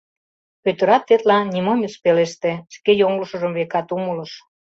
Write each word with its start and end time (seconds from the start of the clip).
Пӧтырат 0.63 1.03
тетла 1.07 1.37
нимом 1.53 1.79
ыш 1.87 1.93
пелеште, 2.03 2.51
шке 2.75 2.91
йоҥылышыжым, 3.01 3.53
векат, 3.57 3.87
умылыш. 3.95 4.31